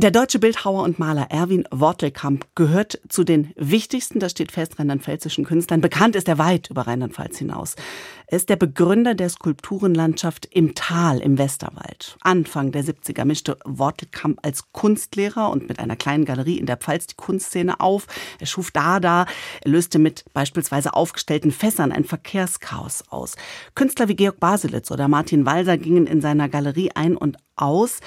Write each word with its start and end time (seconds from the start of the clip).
Der 0.00 0.12
deutsche 0.12 0.38
Bildhauer 0.38 0.84
und 0.84 1.00
Maler 1.00 1.26
Erwin 1.28 1.64
Wortelkamp 1.72 2.46
gehört 2.54 3.00
zu 3.08 3.24
den 3.24 3.52
wichtigsten, 3.56 4.20
das 4.20 4.30
steht 4.30 4.52
fest, 4.52 4.78
rheinland-pfälzischen 4.78 5.44
Künstlern. 5.44 5.80
Bekannt 5.80 6.14
ist 6.14 6.28
er 6.28 6.38
weit 6.38 6.70
über 6.70 6.82
Rheinland-Pfalz 6.82 7.38
hinaus. 7.38 7.74
Er 8.28 8.36
ist 8.36 8.48
der 8.48 8.54
Begründer 8.54 9.16
der 9.16 9.28
Skulpturenlandschaft 9.28 10.46
im 10.52 10.76
Tal 10.76 11.18
im 11.18 11.36
Westerwald. 11.36 12.16
Anfang 12.20 12.70
der 12.70 12.84
70er 12.84 13.24
mischte 13.24 13.58
Wortelkamp 13.64 14.38
als 14.44 14.70
Kunstlehrer 14.70 15.50
und 15.50 15.68
mit 15.68 15.80
einer 15.80 15.96
kleinen 15.96 16.24
Galerie 16.24 16.58
in 16.58 16.66
der 16.66 16.76
Pfalz 16.76 17.08
die 17.08 17.16
Kunstszene 17.16 17.80
auf. 17.80 18.06
Er 18.38 18.46
schuf 18.46 18.70
Dada, 18.70 19.26
er 19.62 19.68
löste 19.68 19.98
mit 19.98 20.24
beispielsweise 20.32 20.94
aufgestellten 20.94 21.50
Fässern 21.50 21.90
ein 21.90 22.04
Verkehrschaos 22.04 23.02
aus. 23.08 23.34
Künstler 23.74 24.06
wie 24.06 24.14
Georg 24.14 24.38
Baselitz 24.38 24.92
oder 24.92 25.08
Martin 25.08 25.44
Walser 25.44 25.76
gingen 25.76 26.06
in 26.06 26.20
seiner 26.20 26.48
Galerie 26.48 26.92
ein 26.94 27.16
und 27.16 27.36
aus. 27.56 27.98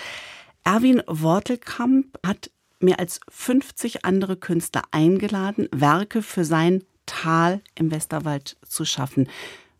Erwin 0.63 1.01
Wortelkamp 1.07 2.19
hat 2.25 2.51
mehr 2.79 2.99
als 2.99 3.19
50 3.29 4.05
andere 4.05 4.37
Künstler 4.37 4.83
eingeladen, 4.91 5.67
Werke 5.71 6.21
für 6.21 6.45
sein 6.45 6.83
Tal 7.05 7.61
im 7.75 7.91
Westerwald 7.91 8.57
zu 8.67 8.85
schaffen. 8.85 9.27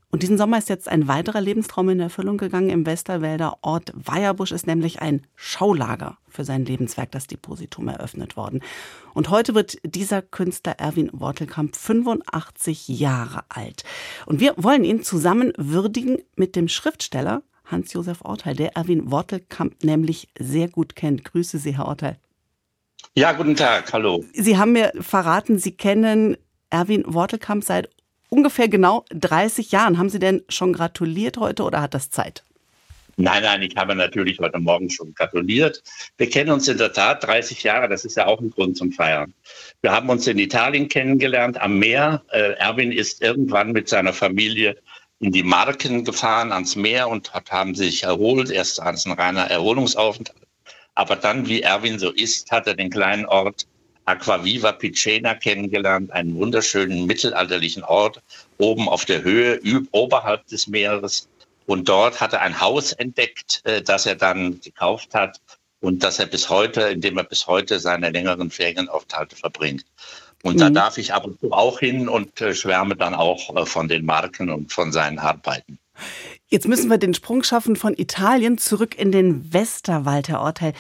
Und 0.10 0.24
diesen 0.24 0.38
Sommer 0.38 0.58
ist 0.58 0.68
jetzt 0.68 0.90
ein 0.90 1.08
weiterer 1.08 1.40
Lebenstraum 1.40 1.88
in 1.90 2.02
Erfüllung 2.02 2.38
gegangen. 2.38 2.70
Im 2.70 2.86
Westerwälder 2.86 3.60
Ort 3.62 3.94
Weierbusch 3.96 4.52
ist 4.52 4.68
nämlich 4.68 5.02
ein 5.02 5.26
Schaulager 5.36 6.18
für 6.28 6.44
sein 6.44 6.66
Lebenswerk, 6.66 7.12
das 7.12 7.28
Depositum, 7.28 7.88
eröffnet 7.88 8.36
worden. 8.36 8.62
Und 9.14 9.30
heute 9.30 9.56
wird 9.56 9.78
dieser 9.86 10.22
Künstler 10.22 10.74
Erwin 10.74 11.10
Wortelkamp 11.14 11.78
85 11.78 12.90
Jahre 12.90 13.46
alt. 13.48 13.86
Und 14.26 14.42
wir 14.42 14.54
wollen 14.58 14.84
ihn 14.84 15.04
zusammen 15.04 15.54
würdigen 15.58 16.18
mit 16.36 16.58
dem 16.58 16.68
Schriftsteller 16.68 17.44
Hans-Josef 17.72 18.20
Orteil, 18.24 18.56
der 18.56 18.76
Erwin 18.76 19.12
Wortelkamp 19.12 19.84
nämlich 19.84 20.28
sehr 20.38 20.68
gut 20.68 20.96
kennt. 20.96 21.24
Grüße 21.24 21.58
Sie, 21.58 21.78
Herr 21.78 21.88
Orteil. 21.88 22.18
Ja, 23.16 23.34
guten 23.34 23.56
Tag, 23.56 23.92
hallo. 23.94 24.24
Sie 24.34 24.58
haben 24.58 24.74
mir 24.74 24.92
verraten, 25.00 25.58
Sie 25.58 25.72
kennen 25.72 26.38
Erwin 26.70 27.04
Wortelkamp 27.06 27.64
seit 27.64 27.90
ungefähr 28.30 28.68
genau 28.68 29.06
30 29.10 29.72
Jahren. 29.72 29.98
Haben 29.98 30.10
Sie 30.10 30.20
denn 30.20 30.44
schon 30.50 30.74
gratuliert 30.74 31.38
heute 31.38 31.64
oder 31.64 31.82
hat 31.82 31.94
das 31.94 32.10
Zeit? 32.10 32.44
Nein, 33.18 33.44
nein, 33.44 33.62
ich 33.62 33.76
habe 33.76 33.94
natürlich 33.94 34.40
heute 34.40 34.60
Morgen 34.60 34.90
schon 34.90 35.14
gratuliert. 35.14 35.84
Wir 36.18 36.30
kennen 36.30 36.50
uns 36.50 36.68
in 36.68 36.78
der 36.78 36.94
Tat 36.94 37.24
30 37.24 37.62
Jahre, 37.62 37.90
das 37.90 38.06
ist 38.06 38.16
ja 38.16 38.26
auch 38.26 38.40
ein 38.40 38.52
Grund 38.52 38.78
zum 38.78 38.92
Feiern. 38.92 39.34
Wir 39.82 39.92
haben 39.92 40.10
uns 40.10 40.26
in 40.28 40.40
Italien 40.40 40.88
kennengelernt, 40.88 41.60
am 41.60 41.78
Meer. 41.78 42.24
Äh, 42.30 42.54
Erwin 42.54 42.92
ist 42.92 43.22
irgendwann 43.22 43.74
mit 43.74 43.90
seiner 43.90 44.14
Familie 44.14 44.78
in 45.22 45.32
die 45.32 45.44
Marken 45.44 46.04
gefahren, 46.04 46.52
ans 46.52 46.76
Meer 46.76 47.08
und 47.08 47.32
haben 47.50 47.76
sich 47.76 48.04
erholt. 48.04 48.50
Erst 48.50 48.82
als 48.82 49.06
ein 49.06 49.14
reiner 49.14 49.50
Erholungsaufenthalt. 49.50 50.48
Aber 50.96 51.16
dann, 51.16 51.48
wie 51.48 51.62
Erwin 51.62 52.00
so 52.00 52.10
ist, 52.12 52.52
hat 52.52 52.68
er 52.68 52.74
den 52.74 52.90
kleinen 52.90 53.26
Ort 53.28 53.68
Aquaviva 54.06 54.72
Picena 54.74 55.36
kennengelernt, 55.36 56.12
einen 56.12 56.36
wunderschönen 56.36 57.06
mittelalterlichen 57.06 57.84
Ort 57.84 58.22
oben 58.58 58.90
auf 58.90 59.06
der 59.06 59.22
Höhe, 59.22 59.62
oberhalb 59.92 60.46
des 60.48 60.68
Meeres. 60.68 61.30
Und 61.68 61.88
dort 61.88 62.20
hat 62.20 62.34
er 62.34 62.42
ein 62.42 62.60
Haus 62.60 62.92
entdeckt, 62.94 63.62
äh, 63.64 63.82
das 63.82 64.08
er 64.08 64.16
dann 64.16 64.60
gekauft 64.60 65.14
hat 65.14 65.40
und 65.82 66.04
das 66.04 66.20
er 66.20 66.26
bis 66.26 66.50
heute, 66.50 66.82
in 66.82 67.00
dem 67.00 67.18
er 67.18 67.24
bis 67.24 67.46
heute 67.46 67.80
seine 67.80 68.10
längeren 68.10 68.50
Ferienaufenthalte 68.50 69.36
verbringt. 69.36 69.86
Und 70.44 70.56
mhm. 70.56 70.60
da 70.60 70.70
darf 70.70 70.98
ich 70.98 71.14
ab 71.14 71.26
und 71.26 71.40
zu 71.40 71.52
auch 71.52 71.80
hin 71.80 72.10
und 72.10 72.42
äh, 72.42 72.54
schwärme 72.54 72.96
dann 72.96 73.14
auch 73.14 73.56
äh, 73.56 73.66
von 73.66 73.88
den 73.88 74.06
Marken 74.06 74.50
und 74.50 74.72
von 74.72 74.92
seinen 74.92 75.20
Arbeiten. 75.20 75.80
Jetzt 76.48 76.68
müssen 76.68 76.90
wir 76.90 76.98
den 76.98 77.14
Sprung 77.14 77.44
schaffen 77.44 77.76
von 77.76 77.94
Italien 77.98 78.58
zurück 78.58 78.98
in 78.98 79.12
den 79.12 79.54
Westerwald, 79.54 80.30
Herr 80.30 80.42
Orteil. 80.42 80.74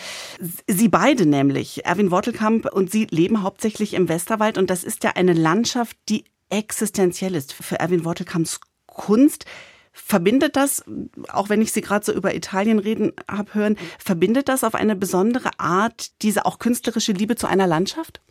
Sie 0.67 0.89
beide 0.89 1.25
nämlich, 1.25 1.85
Erwin 1.85 2.11
Wortelkamp 2.11 2.65
und 2.73 2.91
Sie, 2.91 3.07
leben 3.09 3.43
hauptsächlich 3.43 3.93
im 3.93 4.09
Westerwald 4.09 4.57
und 4.57 4.69
das 4.69 4.83
ist 4.83 5.03
ja 5.03 5.11
eine 5.15 5.33
Landschaft, 5.33 5.95
die 6.09 6.25
existenziell 6.49 7.35
ist 7.35 7.53
für 7.53 7.79
Erwin 7.79 8.03
Wortelkamps 8.03 8.59
Kunst. 8.87 9.45
Verbindet 9.93 10.55
das, 10.55 10.83
auch 11.29 11.49
wenn 11.49 11.61
ich 11.61 11.71
Sie 11.71 11.81
gerade 11.81 12.05
so 12.05 12.13
über 12.13 12.33
Italien 12.33 12.79
reden 12.79 13.13
habe 13.29 13.53
hören, 13.53 13.77
verbindet 13.99 14.49
das 14.49 14.63
auf 14.63 14.75
eine 14.75 14.95
besondere 14.95 15.51
Art 15.57 16.11
diese 16.21 16.45
auch 16.45 16.59
künstlerische 16.59 17.11
Liebe 17.11 17.35
zu 17.35 17.47
einer 17.47 17.67
Landschaft? 17.67 18.21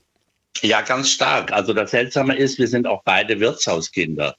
Ja, 0.63 0.83
ganz 0.83 1.11
stark. 1.11 1.53
Also 1.53 1.73
das 1.73 1.91
Seltsame 1.91 2.37
ist, 2.37 2.59
wir 2.59 2.69
sind 2.69 2.87
auch 2.87 3.03
beide 3.05 3.41
Wirtshauskinder. 3.41 4.37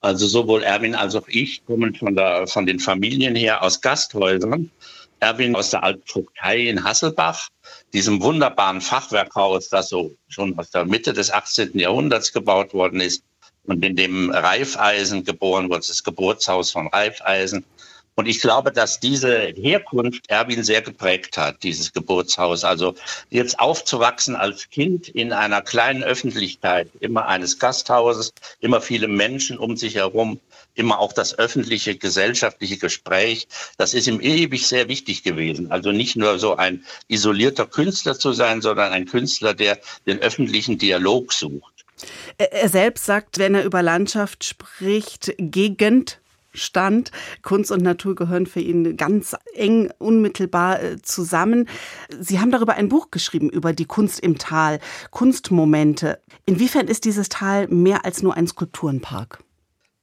Also 0.00 0.26
sowohl 0.26 0.62
Erwin 0.62 0.94
als 0.94 1.14
auch 1.14 1.26
ich 1.28 1.64
kommen 1.64 1.94
von, 1.94 2.14
der, 2.14 2.46
von 2.46 2.66
den 2.66 2.78
Familien 2.78 3.34
her 3.34 3.62
aus 3.62 3.80
Gasthäusern. 3.80 4.70
Erwin 5.20 5.56
aus 5.56 5.70
der 5.70 5.96
Vogtei 6.04 6.68
in 6.68 6.84
Hasselbach, 6.84 7.48
diesem 7.94 8.22
wunderbaren 8.22 8.82
Fachwerkhaus, 8.82 9.70
das 9.70 9.88
so 9.88 10.14
schon 10.28 10.58
aus 10.58 10.70
der 10.70 10.84
Mitte 10.84 11.14
des 11.14 11.30
18. 11.30 11.78
Jahrhunderts 11.78 12.32
gebaut 12.32 12.74
worden 12.74 13.00
ist 13.00 13.22
und 13.64 13.82
in 13.84 13.96
dem 13.96 14.30
Reifeisen 14.30 15.24
geboren 15.24 15.70
wurde, 15.70 15.86
das 15.88 16.04
Geburtshaus 16.04 16.70
von 16.70 16.88
Reifeisen. 16.88 17.64
Und 18.16 18.26
ich 18.26 18.40
glaube, 18.40 18.70
dass 18.70 19.00
diese 19.00 19.52
Herkunft 19.56 20.30
Erwin 20.30 20.62
sehr 20.62 20.82
geprägt 20.82 21.36
hat, 21.36 21.62
dieses 21.64 21.92
Geburtshaus. 21.92 22.62
Also 22.62 22.94
jetzt 23.30 23.58
aufzuwachsen 23.58 24.36
als 24.36 24.70
Kind 24.70 25.08
in 25.08 25.32
einer 25.32 25.62
kleinen 25.62 26.04
Öffentlichkeit, 26.04 26.88
immer 27.00 27.26
eines 27.26 27.58
Gasthauses, 27.58 28.32
immer 28.60 28.80
viele 28.80 29.08
Menschen 29.08 29.58
um 29.58 29.76
sich 29.76 29.96
herum, 29.96 30.38
immer 30.74 31.00
auch 31.00 31.12
das 31.12 31.38
öffentliche, 31.38 31.96
gesellschaftliche 31.96 32.76
Gespräch. 32.76 33.48
Das 33.78 33.94
ist 33.94 34.06
ihm 34.06 34.20
ewig 34.20 34.66
sehr 34.66 34.88
wichtig 34.88 35.24
gewesen. 35.24 35.72
Also 35.72 35.90
nicht 35.90 36.14
nur 36.14 36.38
so 36.38 36.56
ein 36.56 36.84
isolierter 37.08 37.66
Künstler 37.66 38.18
zu 38.18 38.32
sein, 38.32 38.62
sondern 38.62 38.92
ein 38.92 39.06
Künstler, 39.06 39.54
der 39.54 39.78
den 40.06 40.20
öffentlichen 40.20 40.78
Dialog 40.78 41.32
sucht. 41.32 41.84
Er 42.38 42.68
selbst 42.68 43.04
sagt, 43.04 43.38
wenn 43.38 43.54
er 43.54 43.64
über 43.64 43.82
Landschaft 43.82 44.44
spricht, 44.44 45.32
Gegend 45.38 46.18
stand. 46.54 47.10
Kunst 47.42 47.70
und 47.70 47.82
Natur 47.82 48.14
gehören 48.14 48.46
für 48.46 48.60
ihn 48.60 48.96
ganz 48.96 49.36
eng, 49.54 49.92
unmittelbar 49.98 50.82
äh, 50.82 51.02
zusammen. 51.02 51.68
Sie 52.18 52.40
haben 52.40 52.50
darüber 52.50 52.74
ein 52.74 52.88
Buch 52.88 53.10
geschrieben, 53.10 53.50
über 53.50 53.72
die 53.72 53.86
Kunst 53.86 54.20
im 54.20 54.38
Tal, 54.38 54.80
Kunstmomente. 55.10 56.20
Inwiefern 56.46 56.88
ist 56.88 57.04
dieses 57.04 57.28
Tal 57.28 57.68
mehr 57.68 58.04
als 58.04 58.22
nur 58.22 58.34
ein 58.34 58.46
Skulpturenpark? 58.46 59.43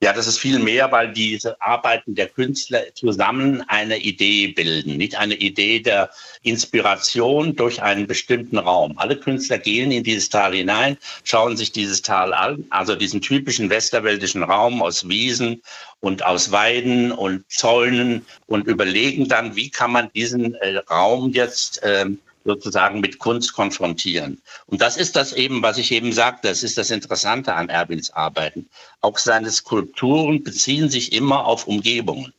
Ja, 0.03 0.13
das 0.13 0.25
ist 0.25 0.39
viel 0.39 0.57
mehr, 0.57 0.91
weil 0.91 1.13
diese 1.13 1.61
Arbeiten 1.61 2.15
der 2.15 2.27
Künstler 2.27 2.81
zusammen 2.95 3.63
eine 3.67 3.99
Idee 3.99 4.47
bilden, 4.47 4.97
nicht 4.97 5.15
eine 5.15 5.35
Idee 5.35 5.79
der 5.79 6.09
Inspiration 6.41 7.55
durch 7.55 7.83
einen 7.83 8.07
bestimmten 8.07 8.57
Raum. 8.57 8.97
Alle 8.97 9.15
Künstler 9.15 9.59
gehen 9.59 9.91
in 9.91 10.03
dieses 10.03 10.29
Tal 10.29 10.55
hinein, 10.55 10.97
schauen 11.23 11.55
sich 11.55 11.71
dieses 11.71 12.01
Tal 12.01 12.33
an, 12.33 12.65
also 12.71 12.95
diesen 12.95 13.21
typischen 13.21 13.69
westerwäldischen 13.69 14.41
Raum 14.41 14.81
aus 14.81 15.07
Wiesen 15.07 15.61
und 15.99 16.25
aus 16.25 16.51
Weiden 16.51 17.11
und 17.11 17.45
Zäunen 17.51 18.25
und 18.47 18.65
überlegen 18.65 19.27
dann, 19.27 19.55
wie 19.55 19.69
kann 19.69 19.91
man 19.91 20.11
diesen 20.13 20.55
äh, 20.55 20.77
Raum 20.89 21.31
jetzt 21.31 21.79
ähm, 21.83 22.17
sozusagen 22.43 22.99
mit 22.99 23.19
Kunst 23.19 23.53
konfrontieren. 23.53 24.41
Und 24.65 24.81
das 24.81 24.97
ist 24.97 25.15
das 25.15 25.33
eben, 25.33 25.61
was 25.61 25.77
ich 25.77 25.91
eben 25.91 26.11
sagte, 26.11 26.47
das 26.47 26.63
ist 26.63 26.77
das 26.77 26.91
Interessante 26.91 27.53
an 27.53 27.69
Erwins 27.69 28.11
Arbeiten. 28.11 28.69
Auch 29.01 29.17
seine 29.17 29.51
Skulpturen 29.51 30.43
beziehen 30.43 30.89
sich 30.89 31.13
immer 31.13 31.45
auf 31.45 31.67
Umgebungen. 31.67 32.33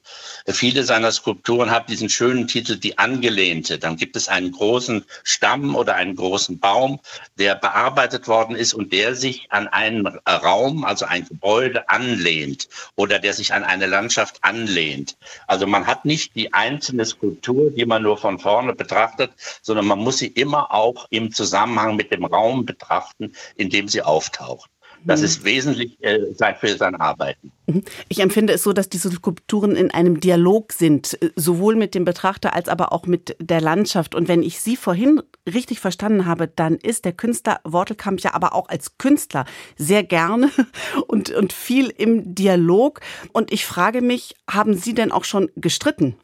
Viele 0.49 0.83
seiner 0.83 1.13
Skulpturen 1.13 1.71
haben 1.71 1.87
diesen 1.87 2.09
schönen 2.09 2.49
Titel 2.49 2.77
Die 2.77 2.99
Angelehnte. 2.99 3.79
Dann 3.79 3.97
gibt 3.97 4.17
es 4.17 4.29
einen 4.29 4.51
großen 4.51 5.05
Stamm 5.23 5.77
oder 5.77 5.95
einen 5.95 6.17
großen 6.17 6.59
Baum, 6.59 7.01
der 7.39 7.55
bearbeitet 7.55 8.27
worden 8.27 8.57
ist 8.57 8.75
und 8.75 8.93
der 8.93 9.15
sich 9.15 9.47
an 9.51 9.69
einen 9.69 10.07
Raum, 10.07 10.85
also 10.85 11.05
ein 11.05 11.27
Gebäude 11.27 11.89
anlehnt 11.89 12.69
oder 12.97 13.19
der 13.19 13.35
sich 13.35 13.55
an 13.55 13.63
eine 13.63 13.87
Landschaft 13.87 14.39
anlehnt. 14.43 15.17
Also 15.47 15.67
man 15.67 15.87
hat 15.87 16.05
nicht 16.05 16.35
die 16.35 16.53
einzelne 16.53 17.05
Skulptur, 17.05 17.71
die 17.71 17.87
man 17.87 18.03
nur 18.03 18.19
von 18.19 18.39
vorne 18.39 18.75
betrachtet, 18.75 19.31
sondern 19.63 19.87
man 19.87 20.01
muss 20.01 20.19
sie 20.19 20.29
immer 20.29 20.73
auch 20.73 21.07
im 21.11 21.33
Zusammenhang 21.33 21.97
mit 21.97 22.11
dem 22.11 22.25
Raum 22.25 22.67
betrachten, 22.67 23.33
in 23.57 23.71
dem 23.71 23.89
sie 23.89 24.03
auftaucht. 24.03 24.71
Das 25.05 25.21
mhm. 25.21 25.27
ist 25.27 25.45
wesentlich 25.45 26.03
äh, 26.03 26.19
für 26.61 26.77
sein 26.77 26.95
Arbeiten. 26.97 27.53
Mhm. 27.67 27.83
Ich 28.09 28.21
empfinde 28.21 28.53
es 28.53 28.63
so, 28.63 28.73
dass 28.73 28.89
diese 28.89 29.11
Skulpturen 29.11 29.77
in 29.77 29.91
einem 29.91 30.21
Dialog 30.21 30.73
sind, 30.73 31.21
äh, 31.23 31.31
sowohl 31.37 31.77
mit 31.77 31.95
dem 31.95 32.05
Betrachter 32.05 32.55
als 32.55 32.69
aber 32.69 32.93
auch 32.93 33.07
mit 33.07 33.37
der 33.41 33.61
Landschaft. 33.61 34.15
Und 34.15 34.29
wenn 34.29 34.43
ich 34.43 34.61
Sie 34.61 34.77
vorhin 34.77 35.23
richtig 35.53 35.81
verstanden 35.81 36.27
habe, 36.27 36.49
dann 36.49 36.77
ist 36.77 37.05
der 37.05 37.13
Künstler 37.13 37.61
Wortelkamp 37.65 38.21
ja 38.21 38.35
aber 38.35 38.55
auch 38.55 38.69
als 38.69 38.99
Künstler 38.99 39.45
sehr 39.77 40.03
gerne 40.03 40.51
und, 41.07 41.31
und 41.31 41.53
viel 41.53 41.89
im 41.89 42.35
Dialog. 42.35 43.01
Und 43.33 43.53
ich 43.53 43.67
frage 43.67 44.03
mich, 44.03 44.35
haben 44.49 44.75
Sie 44.75 44.95
denn 44.95 45.13
auch 45.13 45.25
schon 45.25 45.51
gestritten? 45.57 46.17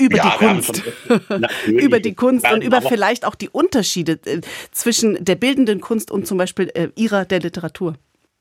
über 0.00 0.16
ja, 0.16 0.30
die 0.30 0.46
Kunst. 0.46 0.82
über 1.66 2.00
die 2.00 2.14
Kunst 2.14 2.46
und 2.50 2.62
über 2.62 2.80
vielleicht 2.80 3.24
auch 3.24 3.34
die 3.34 3.48
Unterschiede 3.48 4.20
äh, 4.24 4.40
zwischen 4.70 5.22
der 5.24 5.34
bildenden 5.34 5.80
Kunst 5.80 6.10
und 6.10 6.26
zum 6.26 6.38
Beispiel 6.38 6.70
äh, 6.74 6.88
ihrer 6.94 7.24
der 7.24 7.40
Literatur. 7.40 7.94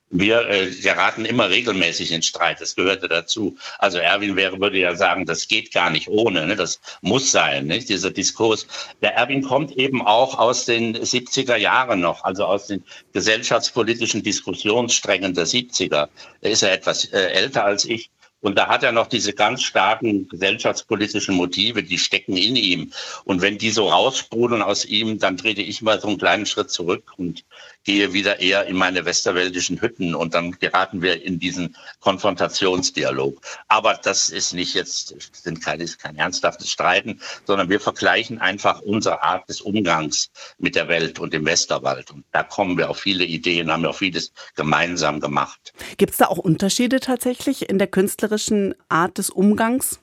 Wir 0.09 0.47
äh, 0.49 0.71
geraten 0.71 1.25
immer 1.25 1.49
regelmäßig 1.49 2.11
in 2.11 2.21
Streit. 2.21 2.61
Das 2.61 2.75
gehörte 2.75 3.07
dazu. 3.07 3.57
Also 3.77 3.97
Erwin 3.97 4.35
wäre, 4.35 4.59
würde 4.59 4.79
ja 4.79 4.95
sagen, 4.95 5.25
das 5.25 5.47
geht 5.47 5.73
gar 5.73 5.89
nicht 5.89 6.07
ohne. 6.07 6.47
Ne? 6.47 6.55
Das 6.55 6.79
muss 7.01 7.31
sein, 7.31 7.67
nicht? 7.67 7.89
dieser 7.89 8.11
Diskurs. 8.11 8.67
Der 9.01 9.15
Erwin 9.15 9.43
kommt 9.43 9.73
eben 9.73 10.01
auch 10.01 10.37
aus 10.37 10.65
den 10.65 10.95
70er 10.95 11.57
Jahren 11.57 11.99
noch, 11.99 12.23
also 12.23 12.45
aus 12.45 12.67
den 12.67 12.83
gesellschaftspolitischen 13.13 14.23
Diskussionssträngen 14.23 15.33
der 15.33 15.45
70er. 15.45 16.07
Er 16.41 16.51
ist 16.51 16.61
ja 16.61 16.69
etwas 16.69 17.05
äh, 17.05 17.17
älter 17.17 17.65
als 17.65 17.85
ich. 17.85 18.09
Und 18.39 18.57
da 18.57 18.67
hat 18.67 18.83
er 18.83 18.91
noch 18.91 19.07
diese 19.07 19.33
ganz 19.33 19.63
starken 19.63 20.27
gesellschaftspolitischen 20.29 21.35
Motive, 21.35 21.81
die 21.83 21.97
stecken 21.97 22.37
in 22.37 22.55
ihm. 22.55 22.93
Und 23.25 23.41
wenn 23.41 23.57
die 23.57 23.71
so 23.71 23.89
raussprudeln 23.89 24.61
aus 24.61 24.85
ihm, 24.85 25.17
dann 25.17 25.37
trete 25.37 25.61
ich 25.61 25.81
mal 25.81 25.99
so 25.99 26.07
einen 26.07 26.19
kleinen 26.19 26.45
Schritt 26.45 26.69
zurück 26.69 27.13
und 27.17 27.43
gehe 27.87 28.11
wieder 28.11 28.41
eher 28.41 28.65
in 28.65 28.75
meine 28.75 29.05
westerwäldischen 29.05 29.81
Hütten 29.81 30.13
und 30.13 30.33
dann 30.33 30.51
geraten 30.51 31.01
wir 31.01 31.23
in 31.23 31.39
diesen 31.39 31.77
Konfrontationsdialog. 32.01 33.39
Aber 33.69 33.93
das 33.93 34.27
ist 34.27 34.53
nicht 34.53 34.73
jetzt, 34.73 35.15
sind 35.31 35.63
keine, 35.63 35.83
ist 35.83 35.97
kein 35.97 36.17
ernsthaftes 36.17 36.69
Streiten, 36.69 37.21
sondern 37.45 37.69
wir 37.69 37.79
vergleichen 37.79 38.39
einfach 38.41 38.81
unsere 38.81 39.23
Art 39.23 39.47
des 39.47 39.61
Umgangs 39.61 40.29
mit 40.57 40.75
der 40.75 40.89
Welt 40.89 41.17
und 41.17 41.33
dem 41.33 41.45
Westerwald. 41.45 42.11
Und 42.11 42.25
da 42.33 42.43
kommen 42.43 42.77
wir 42.77 42.89
auf 42.89 42.99
viele 42.99 43.23
Ideen, 43.23 43.71
haben 43.71 43.83
wir 43.83 43.91
auch 43.91 43.95
vieles 43.95 44.33
gemeinsam 44.55 45.21
gemacht. 45.21 45.71
Gibt 45.95 46.11
es 46.11 46.17
da 46.17 46.25
auch 46.25 46.39
Unterschiede 46.39 46.99
tatsächlich 46.99 47.69
in 47.69 47.77
der 47.77 47.87
künstlerischen 47.87 48.75
Art 48.89 49.17
des 49.17 49.29
Umgangs? 49.29 50.01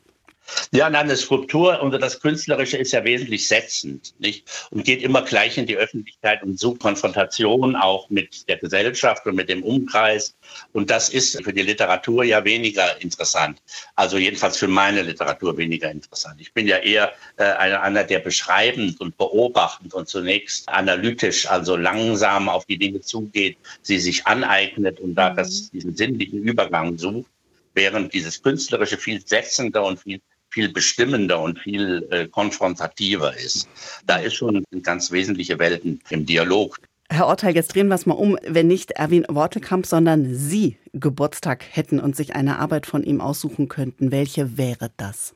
Ja, 0.73 0.91
nein, 0.91 1.07
eine 1.07 1.17
Skulptur 1.17 1.81
und 1.81 1.93
das 1.93 2.21
Künstlerische 2.21 2.77
ist 2.77 2.93
ja 2.93 3.05
wesentlich 3.05 3.49
setzend, 3.49 4.15
nicht? 4.19 4.45
Und 4.71 4.85
geht 4.85 5.03
immer 5.03 5.23
gleich 5.23 5.57
in 5.57 5.67
die 5.67 5.77
Öffentlichkeit 5.77 6.43
und 6.43 6.59
sucht 6.59 6.81
Konfrontation 6.81 7.77
auch 7.77 8.11
mit 8.11 8.49
der 8.49 8.59
Gesellschaft 8.59 9.27
und 9.27 9.37
mit 9.37 9.49
dem 9.49 9.63
Umkreis. 9.63 10.35
Und 10.73 10.91
das 10.91 11.09
ist 11.09 11.43
für 11.43 11.53
die 11.53 11.63
Literatur 11.63 12.25
ja 12.25 12.45
weniger 12.45 13.01
interessant. 13.01 13.63
Also 13.95 14.19
jedenfalls 14.19 14.57
für 14.57 14.69
meine 14.69 15.03
Literatur 15.03 15.57
weniger 15.57 15.91
interessant. 15.91 16.41
Ich 16.41 16.53
bin 16.53 16.67
ja 16.67 16.79
eher 16.79 17.13
äh, 17.37 17.45
einer, 17.45 18.05
der 18.05 18.19
beschreibend 18.19 19.01
und 19.01 19.17
beobachtend 19.17 19.95
und 19.95 20.09
zunächst 20.09 20.69
analytisch, 20.69 21.49
also 21.49 21.77
langsam 21.77 22.49
auf 22.49 22.67
die 22.67 22.79
Dinge 22.79 23.01
zugeht, 23.01 23.57
sie 23.83 23.99
sich 23.99 24.27
aneignet 24.27 25.01
und 25.01 25.15
da 25.15 25.31
das, 25.31 25.63
mhm. 25.63 25.69
diesen 25.73 25.97
sinnlichen 25.97 26.43
Übergang 26.43 26.99
sucht 26.99 27.31
während 27.75 28.15
dieses 28.15 28.43
Künstlerische 28.43 28.97
viel 28.97 29.21
setzender 29.27 29.85
und 29.85 29.99
viel 29.99 30.21
viel 30.55 30.73
bestimmender 30.73 31.41
und 31.41 31.59
viel 31.59 32.07
äh, 32.11 32.27
konfrontativer 32.29 33.37
ist. 33.37 33.69
Da 34.07 34.17
ist 34.17 34.35
schon 34.35 34.65
ganz 34.83 35.11
wesentliche 35.11 35.59
Welten 35.59 36.01
im 36.11 36.25
Dialog. 36.25 36.79
Herr 37.11 37.27
Orteil, 37.27 37.55
jetzt 37.55 37.75
drehen 37.75 37.89
wir 37.89 37.97
es 37.97 38.07
mal 38.07 38.15
um. 38.15 38.39
Wenn 38.47 38.69
nicht 38.69 38.93
Erwin 38.93 39.27
Wortelkamp, 39.29 39.85
sondern 39.85 40.35
Sie 40.35 40.79
Geburtstag 40.93 41.65
hätten 41.71 42.01
und 42.01 42.17
sich 42.17 42.35
eine 42.35 42.59
Arbeit 42.59 42.87
von 42.87 43.03
ihm 43.03 43.21
aussuchen 43.21 43.69
könnten, 43.69 44.11
welche 44.11 44.57
wäre 44.57 44.91
das? 44.97 45.35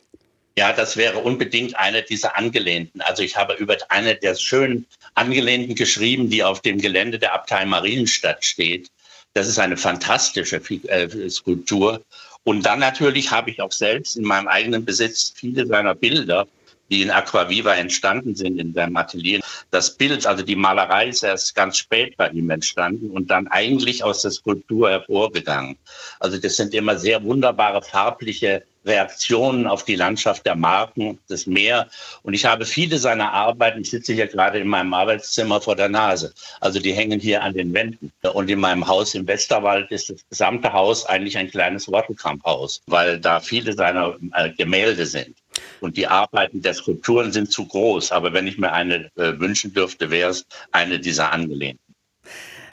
Ja, 0.56 0.73
das 0.73 0.97
wäre 0.97 1.19
unbedingt 1.19 1.79
eine 1.79 2.03
dieser 2.03 2.37
Angelehnten. 2.37 3.00
Also 3.00 3.23
ich 3.23 3.37
habe 3.37 3.55
über 3.55 3.76
eine 3.91 4.17
der 4.17 4.35
schönen 4.37 4.87
Angelehnten 5.15 5.75
geschrieben, 5.75 6.31
die 6.31 6.43
auf 6.43 6.62
dem 6.62 6.79
Gelände 6.79 7.19
der 7.19 7.35
Abtei 7.35 7.65
Marienstadt 7.65 8.44
steht. 8.44 8.91
Das 9.35 9.47
ist 9.47 9.59
eine 9.59 9.76
fantastische 9.76 10.56
äh, 10.88 11.31
Skulptur 11.31 12.03
und 12.44 12.64
dann 12.64 12.79
natürlich 12.79 13.31
habe 13.31 13.50
ich 13.50 13.61
auch 13.61 13.73
selbst 13.73 14.17
in 14.17 14.25
meinem 14.25 14.49
eigenen 14.49 14.85
Besitz 14.85 15.32
viele 15.35 15.67
seiner 15.67 15.94
Bilder, 15.94 16.46
die 16.90 17.02
in 17.02 17.11
Aquaviva 17.11 17.75
entstanden 17.75 18.35
sind 18.35 18.58
in 18.58 18.73
seinem 18.73 18.96
Atelier. 18.96 19.40
Das 19.70 19.96
Bild, 19.96 20.26
also 20.26 20.43
die 20.43 20.56
Malerei 20.56 21.08
ist 21.08 21.23
erst 21.23 21.55
ganz 21.55 21.76
spät 21.76 22.17
bei 22.17 22.31
ihm 22.31 22.49
entstanden 22.50 23.11
und 23.11 23.31
dann 23.31 23.49
eigentlich 23.49 24.02
aus 24.02 24.23
der 24.23 24.31
Skulptur 24.31 24.90
hervorgegangen. 24.90 25.76
Also 26.20 26.38
das 26.38 26.56
sind 26.56 26.73
immer 26.75 26.99
sehr 26.99 27.23
wunderbare 27.23 27.82
farbliche 27.82 28.64
Reaktionen 28.88 29.67
auf 29.67 29.85
die 29.85 29.94
Landschaft 29.94 30.46
der 30.46 30.56
Marken, 30.56 31.19
das 31.29 31.46
Meer. 31.46 31.88
Und 32.23 32.35
ich 32.35 32.44
habe 32.44 32.64
viele 32.64 32.99
seiner 32.99 33.32
Arbeiten, 33.32 33.82
ich 33.82 33.90
sitze 33.90 34.14
hier 34.14 34.26
gerade 34.26 34.58
in 34.58 34.69
meinem 34.69 34.93
Arbeitszimmer 34.93 35.61
vor 35.61 35.76
der 35.76 35.88
Nase, 35.88 36.32
also 36.61 36.81
die 36.81 36.93
hängen 36.93 37.20
hier 37.20 37.43
an 37.43 37.55
den 37.55 37.73
Wänden. 37.73 38.12
Und 38.32 38.50
in 38.50 38.58
meinem 38.58 38.87
Haus 38.88 39.14
im 39.14 39.26
Westerwald 39.26 39.90
ist 39.90 40.11
das 40.11 40.29
gesamte 40.29 40.73
Haus 40.73 41.06
eigentlich 41.06 41.38
ein 41.38 41.50
kleines 41.50 41.87
Wortelkampfhaus, 41.88 42.82
weil 42.87 43.20
da 43.20 43.40
viele 43.40 43.73
seiner 43.75 44.17
äh, 44.32 44.50
Gemälde 44.50 45.06
sind. 45.06 45.37
Und 45.81 45.96
die 45.96 46.06
Arbeiten 46.06 46.62
der 46.62 46.75
Skulpturen 46.75 47.32
sind 47.32 47.52
zu 47.52 47.67
groß. 47.67 48.12
Aber 48.12 48.32
wenn 48.32 48.46
ich 48.46 48.58
mir 48.58 48.73
eine 48.73 49.11
äh, 49.17 49.38
wünschen 49.38 49.73
dürfte, 49.73 50.11
wäre 50.11 50.31
es 50.31 50.46
eine 50.73 50.99
dieser 50.99 51.32
angelehnten 51.32 51.88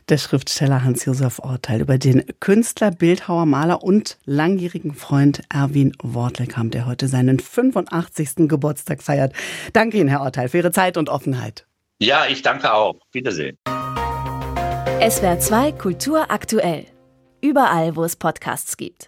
der 0.09 0.17
Schriftsteller 0.17 0.83
Hans-Josef 0.83 1.39
Orteil 1.39 1.81
über 1.81 1.97
den 1.97 2.23
Künstler, 2.39 2.91
Bildhauer, 2.91 3.45
Maler 3.45 3.83
und 3.83 4.17
langjährigen 4.25 4.93
Freund 4.93 5.41
Erwin 5.53 5.93
Wortelkamp, 6.01 6.71
der 6.71 6.85
heute 6.85 7.07
seinen 7.07 7.39
85. 7.39 8.47
Geburtstag 8.47 9.01
feiert. 9.01 9.33
Danke 9.73 9.97
Ihnen, 9.97 10.09
Herr 10.09 10.21
Orteil, 10.21 10.49
für 10.49 10.57
Ihre 10.57 10.71
Zeit 10.71 10.97
und 10.97 11.09
Offenheit. 11.09 11.65
Ja, 11.99 12.25
ich 12.27 12.41
danke 12.41 12.73
auch. 12.73 12.95
Wiedersehen. 13.11 13.57
SWR 15.07 15.39
2 15.39 15.71
Kultur 15.73 16.31
aktuell. 16.31 16.85
Überall, 17.41 17.95
wo 17.95 18.03
es 18.03 18.15
Podcasts 18.15 18.77
gibt. 18.77 19.03